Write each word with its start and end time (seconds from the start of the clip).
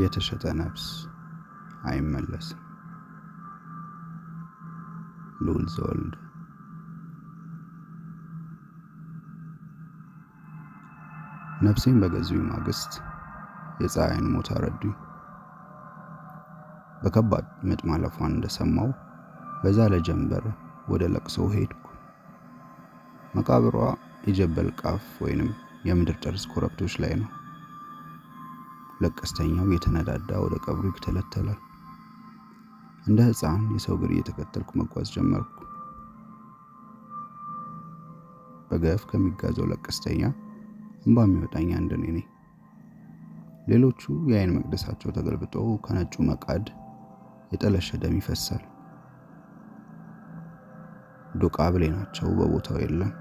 የተሸጠ 0.00 0.44
ነፍስ 0.58 0.84
አይመለስም። 1.84 2.60
ልዑል 5.42 5.64
ዘወልድ 5.74 6.14
ነፍሴን 11.64 11.96
በገዙኝ 12.02 12.42
ማግስት 12.50 12.92
የፀሐይን 13.82 14.26
ሞት 14.32 14.48
አረዱኝ። 14.54 14.94
በከባድ 17.02 17.46
ምጥ 17.68 17.80
ማለፏን 17.90 18.32
እንደሰማው 18.32 18.88
በዛለ 19.62 19.94
ጀንበር 20.06 20.44
ወደ 20.88 21.02
ለቅሶ 21.14 21.46
ሄድኩ። 21.54 21.78
መቃብሯ 23.34 23.76
የጀበል 24.26 24.68
ቃፍ 24.80 25.04
ወይንም 25.24 25.50
የምድር 25.84 26.16
ጠርዝ 26.24 26.44
ኮረብቶች 26.52 26.94
ላይ 27.02 27.14
ነው። 27.20 27.30
ለቀስተኛው 29.02 29.68
የተነዳዳ 29.72 30.30
ወደ 30.42 30.54
ቀብሩ 30.64 30.84
ይተለተላል። 30.92 31.60
እንደ 33.06 33.20
ሕፃን 33.28 33.62
የሰው 33.74 33.94
እግር 33.96 34.10
እየተከተልኩ 34.14 34.70
መጓዝ 34.80 35.08
ጀመርኩ። 35.14 35.56
በገፍ 38.68 39.02
ከሚጋዘው 39.08 39.66
ለቀስተኛ 39.70 40.20
እንባ 41.06 41.24
የሚወጣኝ 41.26 41.70
አንድ 41.78 41.90
እኔ 41.96 42.04
ነኝ። 42.10 42.26
ሌሎቹ 43.68 44.00
የአይን 44.30 44.52
መቅደሳቸው 44.56 45.10
ተገልብጦ 45.16 45.54
ከነጩ 45.84 46.14
መቃድ 46.28 46.64
የጠለሸ 47.52 47.98
ደም 48.02 48.14
ይፈሳል። 48.20 48.62
ዶቃ 51.42 51.66
ብሌናቸው 51.74 52.28
በቦታው 52.38 52.78
የለም። 52.82 53.12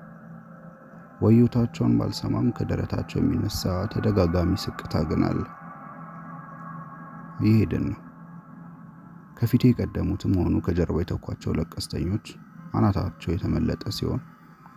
ወዮታቸውን 1.22 1.94
ባልሰማም 2.00 2.48
ከደረታቸው 2.58 3.20
የሚነሳ 3.20 3.62
ተደጋጋሚ 3.92 4.54
ስቅታ 4.64 5.04
ግን 5.10 5.24
አለ። 5.28 5.42
ይሄድን 7.46 7.86
ነው። 7.90 8.00
ከፊቴ 9.38 9.64
የቀደሙትም 9.70 10.34
ሆኑ 10.40 10.56
ከጀርባ 10.66 10.98
የተኳቸው 11.02 11.52
ለቀስተኞች 11.58 12.26
አናታቸው 12.74 13.30
የተመለጠ 13.34 13.84
ሲሆን 13.98 14.22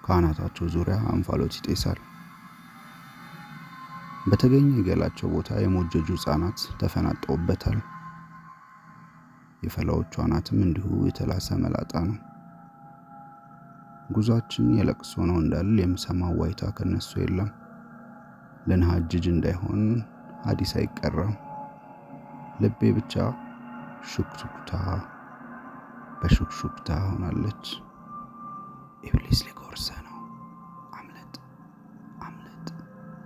ከአናታቸው 0.04 0.66
ዙሪያ 0.74 0.96
እንፋሎት 1.12 1.54
ይጤሳል። 1.58 1.98
በተገኘ 4.26 4.68
የገላቸው 4.76 5.28
ቦታ 5.34 5.50
የሞጀጁ 5.62 6.08
ሕፃናት 6.16 6.60
ተፈናጠውበታል። 6.80 7.78
የፈላዎቹ 9.62 10.14
አናትም 10.24 10.58
እንዲሁ 10.66 10.86
የተላሰ 11.08 11.48
መላጣ 11.62 11.92
ነው። 12.08 12.16
ጉዟችን 14.14 14.66
የለቅሶ 14.78 15.12
ነው 15.28 15.36
እንዳል 15.42 15.70
የምሰማው 15.82 16.32
ዋይታ 16.40 16.72
ከነሱ 16.78 17.10
የለም። 17.22 17.50
ልንሃጅጅ 18.68 19.24
እንዳይሆን 19.32 19.80
ሀዲስ 20.44 20.72
አይቀራም። 20.80 21.34
ልቤ 22.62 22.80
ብቻ 22.96 23.14
ሹክሹክታ 24.10 24.72
በሹክሹክታ 26.20 26.88
ሆናለች። 27.06 27.64
ኢብሊስ 29.04 29.40
ሊጎርሰ 29.46 29.86
ነው፣ 30.06 30.18
አምለጥ 30.98 31.34
አምለጥ 32.26 32.66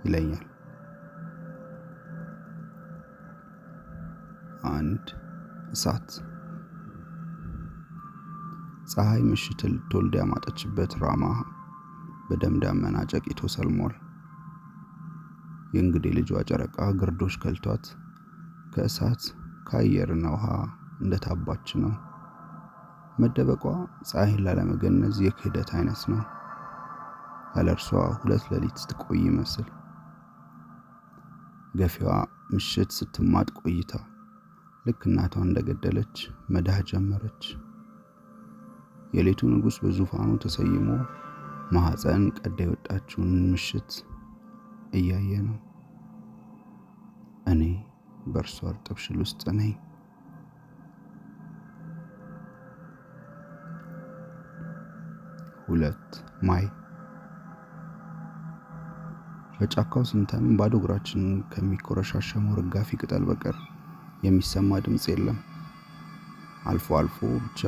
ይለኛል። 0.05 0.45
አንድ 4.73 5.05
እሳት 5.73 6.09
ፀሐይ 8.91 9.21
ምሽት 9.29 9.61
ልትወልድ 9.71 10.13
ያማጠችበት 10.19 10.93
ራማ 11.01 11.23
በደም 12.29 12.55
ዳመና 12.63 12.97
ጨቂቶ 13.11 13.41
ሰልሟል። 13.53 13.95
የእንግዴ 15.73 16.05
ልጇ 16.17 16.29
ጨረቃ 16.49 16.77
ግርዶሽ 16.99 17.35
ከልቷት 17.41 17.85
ከእሳት 18.73 19.21
ከአየርና 19.67 20.25
ውሃ 20.33 20.45
እንደታባች 21.01 21.67
ነው። 21.81 21.93
መደበቋ 23.19 23.63
ፀሐይን 24.09 24.43
ላለመገነዝ 24.45 25.17
የክህደት 25.25 25.69
አይነት 25.77 26.01
ነው። 26.11 26.21
ያለ 27.55 27.69
እርሷ 27.75 27.87
ሁለት 28.19 28.43
ሌሊት 28.51 28.79
ትቆይ 28.89 29.19
ይመስል 29.27 29.67
ገፊዋ 31.75 32.11
ምሽት 32.51 32.91
ስትማጥ 32.97 33.49
ቆይታ 33.59 33.91
ልክ 34.85 35.01
እናቷን 35.07 35.47
እንደገደለች 35.47 36.15
መዳህ 36.53 36.77
ጀመረች። 36.89 37.43
የሌቱ 39.13 39.49
ንጉሥ 39.51 39.77
በዙፋኑ 39.83 40.29
ተሰይሞ 40.43 40.87
ማኅፀን 41.71 42.23
ቀዳ 42.39 42.57
የወጣችውን 42.65 43.33
ምሽት 43.51 43.91
እያየ 44.93 45.31
ነው። 45.47 45.57
በእርሷ 48.31 48.57
እርጥብ 48.69 48.97
ሽል 49.03 49.19
ውስጥ 49.23 49.41
ነኝ። 49.57 49.71
ሁለት 55.65 56.05
ማይ 56.47 56.65
በጫካው 59.59 60.03
ስንተም 60.09 60.45
ባዶ 60.59 60.73
እግራችን 60.79 61.23
ከሚኮረሻሸመው 61.51 62.57
ርጋፊ 62.59 62.99
ቅጠል 63.01 63.23
በቀር 63.29 63.57
የሚሰማ 64.23 64.79
ድምፅ 64.85 65.05
የለም። 65.11 65.39
አልፎ 66.69 66.87
አልፎ 66.99 67.17
ብቻ 67.45 67.61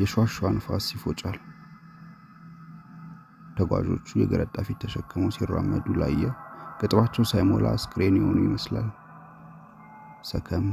የሿሿ 0.00 0.24
ንፋስ 0.56 0.86
ይፎጫል። 0.94 1.38
ተጓዦቹ 3.56 4.08
የገረጣ 4.20 4.56
ፊት 4.66 4.78
ተሸክመው 4.82 5.30
ሲራመዱ 5.36 5.86
ላየ 6.00 6.22
ቅጥባቸው 6.80 7.24
ሳይሞላ 7.30 7.66
አስክሬን 7.76 8.16
የሆኑ 8.18 8.38
ይመስላል። 8.44 8.88
ሰከም 10.26 10.66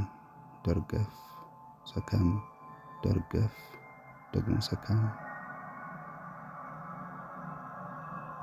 ደርገፍ፣ 0.66 1.12
ሰከም 1.86 2.28
ደርገፍ፣ 3.04 3.56
ደግሞ 4.34 4.56
ሰከም። 4.68 5.02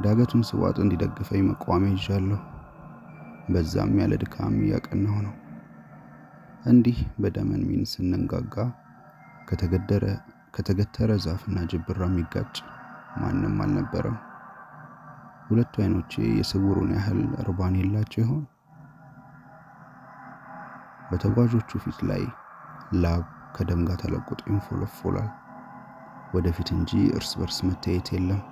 ዳገቱን 0.04 0.42
ስዋጥ 0.48 0.76
እንዲደግፈኝ 0.82 1.42
መቋሚያ 1.48 1.94
ይዣለሁ። 1.96 2.38
በዛም 3.48 3.94
ያለ 4.00 4.12
ድካም 4.22 4.54
እያቀናሁ 4.60 5.16
ነው። 5.26 5.34
እንዲህ 6.64 6.98
በደመን 7.22 7.62
ሚን 7.68 7.82
ስንንጋጋ 7.92 8.54
ከተገደረ 9.48 10.04
ከተገተረ 10.54 11.10
ዛፍና 11.24 11.58
ጅብራ 11.70 12.00
የሚጋጭ 12.08 12.54
ማንም 13.20 13.58
አልነበረም። 13.64 14.16
ሁለቱ 15.48 15.74
አይኖቼ 15.82 16.12
የስውሩን 16.38 16.90
ያህል 16.96 17.20
እርባን 17.42 17.76
የላቸው 17.80 18.20
ይሆን? 18.24 18.42
በተጓዦቹ 21.10 21.70
ፊት 21.84 21.98
ላይ 22.08 22.22
ላብ 23.02 23.22
ከደም 23.56 23.80
ጋር 23.88 23.98
ተለቁጦ 24.02 24.40
ይንፎለፎላል። 24.48 25.30
ወደፊት 26.34 26.68
እንጂ 26.74 26.90
እርስ 27.16 27.30
በርስ 27.38 27.58
መታየት 27.68 28.08
የለም። 28.14 28.42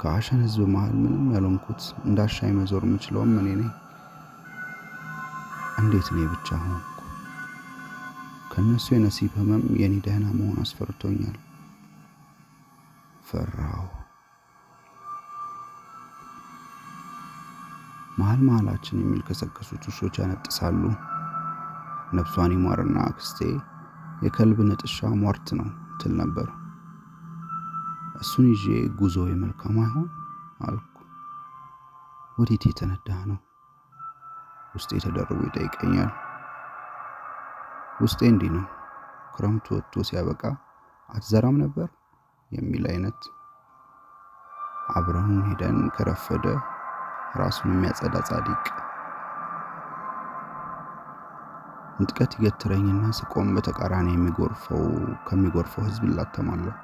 ከአሸን 0.00 0.40
ህዝብ 0.44 0.62
መሃል 0.74 0.92
ምንም 1.02 1.24
ያልሆንኩት 1.34 1.80
እንዳሻኝ 2.04 2.52
መዞር 2.58 2.84
የምችለውም 2.86 3.32
እኔ 3.40 3.48
ነኝ። 3.54 3.70
እንዴት 5.80 6.08
እኔ 6.12 6.20
ብቻ 6.32 6.48
ሆንኩ? 6.62 6.86
ከእነሱ 8.52 8.86
የነሲብ 8.94 9.32
ህመም 9.38 9.64
የኔ 9.80 9.94
ደህና 10.06 10.26
መሆን 10.38 10.58
አስፈርቶኛል። 10.62 11.36
ፈራው። 13.26 13.86
መሀል 18.20 18.40
መሀላችን 18.46 19.02
የሚልከሰከሱት 19.02 19.84
ውሾች 19.90 20.16
ያነጥሳሉ። 20.20 20.82
ነፍሷን 22.12 22.52
ይማርና 22.54 22.96
አክስቴ 23.08 23.38
የከልብ 24.24 24.58
ነጥሻ 24.68 25.10
ሟርት 25.18 25.48
ነው 25.58 25.68
ትል 26.00 26.12
ነበር። 26.20 26.48
እሱን 28.20 28.46
ይዤ 28.52 28.64
ጉዞ 28.98 29.16
የመልካም 29.28 29.76
አይሆን 29.82 30.08
አልኩ። 30.66 30.86
ወዴት 32.38 32.64
የተነዳህ 32.68 33.20
ነው? 33.30 33.38
ውስጤ 34.74 34.90
ተደርቦ 35.04 35.38
ይጠይቀኛል። 35.46 36.10
ውስጤ 38.00 38.20
እንዲህ 38.32 38.50
ነው። 38.56 38.66
ክረምቱ 39.34 39.66
ወጥቶ 39.76 40.02
ሲያበቃ 40.08 40.42
አትዘራም 41.08 41.56
ነበር 41.62 41.88
የሚል 42.50 42.84
አይነት 42.92 43.20
አብረን 44.94 45.34
ሄደን 45.48 45.78
ከረፈደ 45.96 46.46
ራሱን 47.40 47.70
የሚያጸዳ 47.72 48.16
ጻድቅ 48.28 48.64
ንጥቀት 52.00 52.32
ይገትረኝና 52.36 53.04
ስቆም 53.16 53.48
በተቃራኒ 53.56 54.08
የሚጎርፈው 54.12 54.84
ከሚጎርፈው 55.26 55.84
ህዝብ 55.86 56.04
እላተማለሁ። 56.08 56.74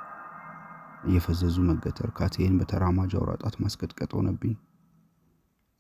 እየፈዘዙ 1.07 1.57
መገተር 1.69 2.09
ካቴን 2.19 2.55
በተራማጅ 2.61 3.13
አውራ 3.19 3.33
ጣት 3.43 3.55
ማስቀጥቀጥ 3.63 4.11
ሆነብኝ። 4.19 4.55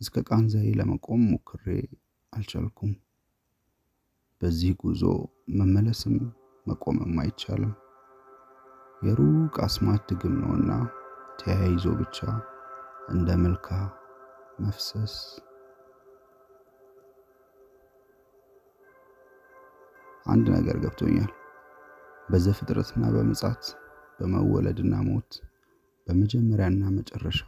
እስከ 0.01 0.23
ቃንዛዬ 0.29 0.69
ለመቆም 0.79 1.23
ሞክሬ 1.31 1.65
አልቻልኩም። 2.33 2.93
በዚህ 4.41 4.73
ጉዞ 4.81 5.03
መመለስም 5.59 6.17
መቆምም 6.67 7.15
አይቻልም። 7.23 7.75
የሩቅ 9.03 9.55
አስማት 9.65 10.03
ድግም 10.11 10.35
ነውና 10.43 10.71
ተያይዞ 11.41 11.87
ብቻ 11.99 12.19
እንደ 13.09 13.29
መልካ 13.43 13.69
መፍሰስ 14.61 15.15
አንድ 20.27 20.47
ነገር 20.57 20.77
ገብቶኛል። 20.83 21.31
በዘፍጥረትና 22.29 23.05
በምጽአት 23.15 23.65
በመወለድና 24.19 24.95
ሞት 25.07 25.33
በመጀመሪያና 26.07 26.83
መጨረሻ 26.97 27.41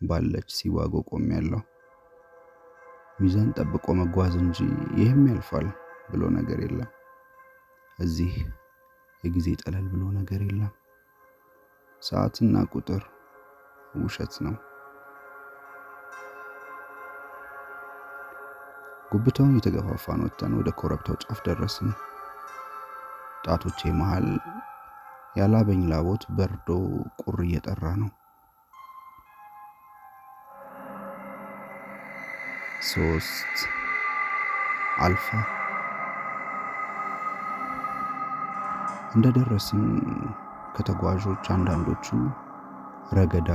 ባለች 0.00 0.48
ሲዋጎ 0.56 0.94
ቆሜያለሁ። 1.10 1.60
ሚዛን 3.18 3.48
ጠብቆ 3.58 3.86
መጓዝ 4.00 4.34
እንጂ 4.40 4.58
ይህም 4.98 5.22
ያልፋል 5.30 5.66
ብሎ 6.10 6.22
ነገር 6.36 6.58
የለም። 6.64 6.90
እዚህ 7.98 8.32
የጊዜ 9.22 9.48
ጠለል 9.62 9.86
ብሎ 9.92 10.04
ነገር 10.16 10.40
የለም። 10.44 10.72
ሰዓትና 12.02 12.64
ቁጥር 12.72 13.02
ውሸት 14.00 14.34
ነው። 14.46 14.54
ጉብታውን 19.12 19.56
የተገፋፋን 19.56 20.22
ወጥተን 20.24 20.52
ወደ 20.58 20.68
ኮረብታው 20.78 21.16
ጫፍ 21.22 21.38
ደረስን። 21.46 21.90
ጣቶቼ 23.44 23.90
መሃል 23.98 24.28
ያላበኝ 25.36 25.80
ላቦት 25.90 26.22
በርዶ 26.36 26.68
ቁር 27.20 27.38
እየጠራ 27.46 27.84
ነው። 28.00 28.10
ሶስት 32.88 33.56
አልፋ 35.04 35.26
እንደደረስን 39.14 39.84
ከተጓዦች 40.76 41.44
አንዳንዶቹ 41.54 42.06
ረገዳ 43.12 43.50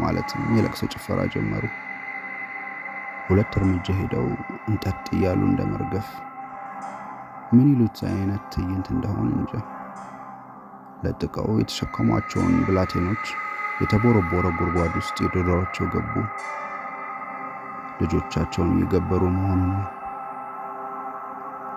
ማለትም 0.00 0.44
የለቅሶ 0.56 0.82
ጭፈራ 0.92 1.20
ጀመሩ። 1.34 1.64
ሁለት 3.26 3.52
እርምጃ 3.58 3.86
ሄደው 3.98 4.26
እንጠጥ 4.66 5.04
እያሉ 5.14 5.40
እንደ 5.48 5.60
መርገፍ 5.70 6.08
ምን 7.52 7.66
ይሉት 7.72 7.98
አይነት 8.10 8.42
ትዕይንት 8.52 8.86
እንደሆነ 8.94 9.28
እንጃ። 9.34 9.52
ለጥቀው 11.04 11.48
የተሸከሟቸውን 11.60 12.54
ብላቴኖች 12.66 13.24
የተቦረቦረ 13.80 14.46
ጉድጓድ 14.58 14.92
ውስጥ 15.00 15.16
የዶዳቸው 15.24 15.86
ገቡ። 15.94 16.12
ልጆቻቸውን 18.00 18.70
እየገበሩ 18.74 19.22
መሆኑ 19.36 19.62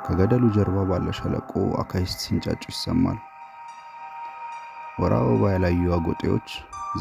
ከገደሉ 0.06 0.44
ጀርባ 0.56 0.78
ባለ 0.90 1.08
ሸለቆ 1.18 1.52
አካይስት 1.82 2.20
ሲንጫጩ 2.26 2.64
ይሰማል። 2.72 3.18
ወራ 5.00 5.14
አበባ 5.22 5.52
ያላዩ 5.54 5.92
አጎጤዎች 5.96 6.50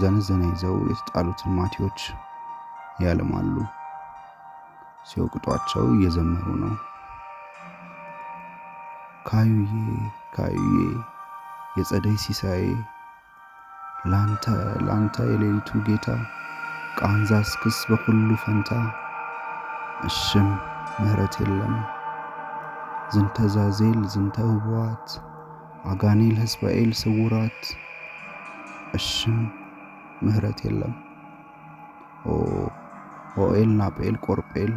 ዘነዘና 0.00 0.42
ይዘው 0.50 0.76
የተጣሉትን 0.90 1.56
ማቴዎች 1.58 2.00
ያልማሉ። 3.04 3.54
ሲወቅጧቸው 5.06 5.86
እየዘመሩ 5.94 6.46
ነው። 6.62 6.74
ካዩዬ 9.28 9.72
ካዩዬ 10.34 10.78
የጸደይ 11.76 12.16
ሲሳዬ 12.24 12.64
ላንተ 14.12 14.44
ላንተ 14.86 15.16
የሌሊቱ 15.30 15.70
ጌታ 15.86 16.06
ቃንዛ 16.98 17.30
እስክስ 17.44 17.78
በኩሉ 17.88 18.28
ፈንታ 18.42 18.70
እሽም 20.08 20.48
ምህረት 20.98 21.34
የለም 21.40 21.74
ዝንተ 23.14 23.36
ዛዜል 23.54 23.98
ዝንተ 24.12 24.36
ውቧት 24.50 25.08
አጋኔል 25.90 26.36
ህዝባኤል 26.42 26.90
ስውራት 27.00 27.60
እሽም 28.98 29.38
ምህረት 30.24 30.60
የለም 30.66 30.94
ኦኤል 33.38 33.70
ናጴል 33.78 34.16
ቆርጴል 34.26 34.72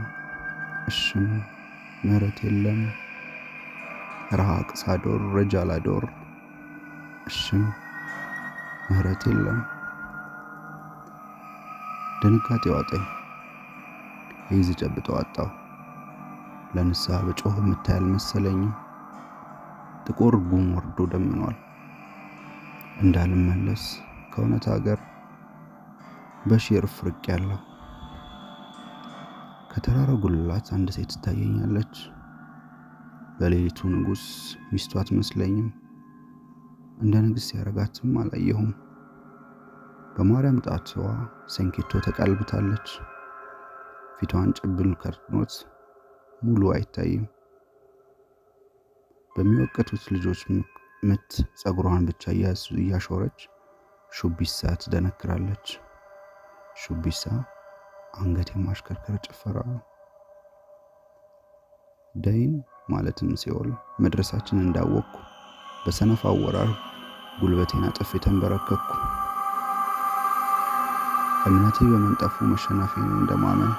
እሽም 0.90 1.26
ምህረት 2.04 2.38
የለም 2.46 2.80
ረሃቅ 4.32 4.70
ሳዶር 4.82 5.22
ረጃላዶር 5.36 6.06
እሽም 7.30 7.64
ምህረት 8.90 9.24
የለም። 9.30 9.60
ድንጋጤ 12.22 12.66
ዋጠኝ። 12.74 13.04
ይዝ 14.52 14.70
ጨብጠው 14.80 15.16
አጣው። 15.20 15.50
ለንስሐ 16.76 17.20
በጮህ 17.26 17.56
የምታይ 17.60 17.98
አልመሰለኝም። 17.98 18.74
ጥቁር 20.08 20.36
ጉም 20.48 20.68
ወርዶ 20.76 21.08
ደምኗል። 21.14 21.58
እንዳልመለስ 23.02 23.84
ከእውነት 24.32 24.68
ሀገር 24.72 25.00
በሺር 26.46 26.86
ፍርቅ 26.96 27.24
ያለው 27.32 27.60
ከተራራው 29.70 30.18
ጉልላት 30.22 30.68
አንድ 30.76 30.90
ሴት 30.96 31.12
ትታየኛለች። 31.14 31.96
በሌሊቱ 33.40 33.90
ንጉሥ 33.94 34.24
ሚስቱ 34.70 35.00
አትመስለኝም። 35.02 35.68
እንደ 37.02 37.14
ንግሥት 37.26 37.50
ያረጋትም 37.58 38.16
አላየሁም። 38.22 38.72
በማርያም 40.16 40.58
ጣትዋ 40.66 41.04
ሰንኬቶ 41.56 42.02
ተቀልብታለች። 42.06 42.88
ፊቷን 44.18 44.50
ጭብል 44.58 44.90
ከርኖት 45.02 45.54
ሙሉ 46.42 46.72
አይታይም። 46.74 47.24
በሚወቀቱት 49.36 50.04
ልጆች 50.16 50.42
ምት 51.04 51.30
ጸጉሯን 51.60 52.04
ብቻ 52.10 52.24
እያሾረች 52.80 53.40
ሹቢሳ 54.12 54.60
ትደነክራለች። 54.82 55.66
ሹቢሳ 56.82 57.24
አንገት 58.14 58.50
የማሽከርከር 58.54 59.16
ጭፈራ 59.26 59.58
ደይን 62.16 62.54
ማለትም 62.90 63.30
ሲኦል 63.42 63.70
መድረሳችን 64.04 64.64
እንዳወቅኩ 64.64 65.16
በሰነፍ 65.84 66.22
አወራር 66.30 66.72
ጉልበቴን 67.40 67.84
አጥፌ 67.90 68.12
ተንበረከኩ። 68.24 68.88
እምነቴ 71.50 71.78
በመንጠፉ 71.92 72.36
መሸነፌን 72.52 73.10
እንደማመን 73.18 73.74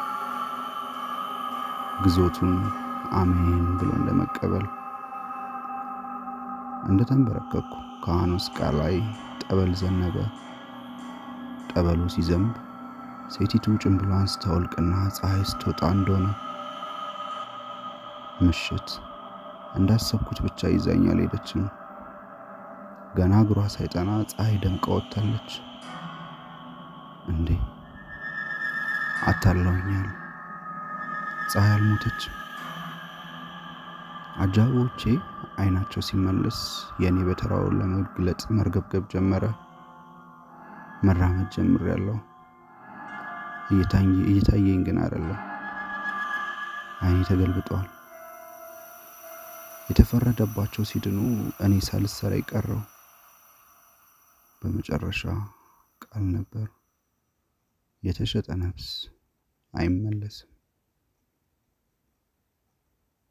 ግዞቱን 2.04 2.52
አሜን 3.18 3.48
ብሎ 3.78 3.90
እንደመቀበል 3.98 4.66
እንደተንበረከኩ 6.90 7.72
ካህኑ 8.04 8.32
ስቃ 8.44 8.58
ላይ 8.78 8.94
ጠበል 9.42 9.72
ዘነበ። 9.80 10.16
ጠበሉ 11.70 12.02
ሲዘንብ 12.14 12.52
ሴቲቱ 13.30 13.64
ጭንብሏን 13.82 14.26
ስታወልቅና 14.32 14.92
ፀሐይ 15.16 15.42
ስትወጣ 15.48 15.80
እንደሆነ 15.94 16.26
ምሽት 18.40 18.88
እንዳሰብኩት 19.74 20.38
ብቻ 20.46 20.70
ይዛኝ 20.72 21.02
አልሄደችም። 21.12 21.64
ገና 23.16 23.34
እግሯ 23.44 23.60
ሳይጠና 23.74 24.10
ፀሐይ 24.30 24.54
ደምቃ 24.62 24.86
ወጥታለች። 24.94 25.50
እንዴ 27.30 27.48
አታለውኛል። 29.30 30.08
ፀሐይ 31.50 31.72
አልሞተችም። 31.74 32.36
አጃቢዎቼ 34.42 35.02
አይናቸው 35.60 36.02
ሲመለስ 36.06 36.58
የእኔ 37.02 37.18
በተራው 37.28 37.66
ለመግለጥ 37.78 38.40
መርገብገብ 38.56 39.06
ጀመረ። 39.14 39.44
መራመድ 41.04 41.48
ጀምሬያለሁ። 41.56 42.16
እየታየኝ 43.70 44.80
ግን 44.86 44.96
አይደለም። 45.02 45.40
አይኔ 47.00 47.18
ተገልብጧል። 47.28 47.86
የተፈረደባቸው 49.88 50.82
ሲድኑ 50.90 51.18
እኔ 51.64 51.74
ሳልሰራ 51.86 52.32
የቀረው 52.38 52.80
በመጨረሻ 54.62 55.22
ቃል 56.02 56.24
ነበር። 56.34 56.66
የተሸጠ 58.02 58.48
ነፍስ 58.60 58.88
አይመለስም። 59.74 60.50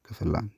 ክፍል 0.06 0.34
አንድ 0.40 0.56